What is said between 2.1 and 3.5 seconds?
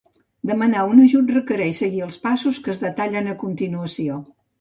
passos que es detallen a